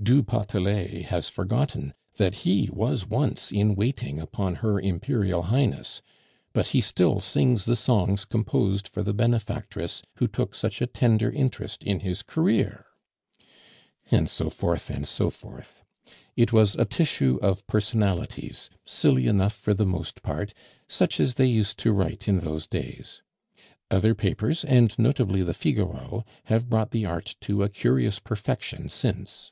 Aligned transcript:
Du 0.00 0.22
Potelet 0.22 1.06
has 1.06 1.28
forgotten 1.28 1.92
that 2.18 2.36
he 2.46 2.70
was 2.72 3.04
once 3.04 3.50
in 3.50 3.74
waiting 3.74 4.20
upon 4.20 4.54
Her 4.62 4.80
Imperial 4.80 5.42
Highness; 5.42 6.02
but 6.52 6.68
he 6.68 6.80
still 6.80 7.18
sings 7.18 7.64
the 7.64 7.74
songs 7.74 8.24
composed 8.24 8.86
for 8.86 9.02
the 9.02 9.12
benefactress 9.12 10.02
who 10.14 10.28
took 10.28 10.54
such 10.54 10.80
a 10.80 10.86
tender 10.86 11.30
interest 11.32 11.82
in 11.82 12.00
his 12.00 12.22
career," 12.22 12.86
and 14.08 14.30
so 14.30 14.48
forth 14.48 14.88
and 14.88 15.06
so 15.06 15.30
forth. 15.30 15.82
It 16.36 16.52
was 16.52 16.76
a 16.76 16.84
tissue 16.84 17.38
of 17.42 17.66
personalities, 17.66 18.70
silly 18.86 19.26
enough 19.26 19.52
for 19.54 19.74
the 19.74 19.84
most 19.84 20.22
part, 20.22 20.54
such 20.86 21.18
as 21.18 21.34
they 21.34 21.46
used 21.48 21.76
to 21.80 21.90
write 21.92 22.28
in 22.28 22.38
those 22.38 22.68
days. 22.68 23.20
Other 23.90 24.14
papers, 24.14 24.64
and 24.64 24.96
notably 24.96 25.42
the 25.42 25.52
Figaro, 25.54 26.24
have 26.44 26.70
brought 26.70 26.92
the 26.92 27.04
art 27.04 27.34
to 27.42 27.64
a 27.64 27.68
curious 27.68 28.20
perfection 28.20 28.88
since. 28.88 29.50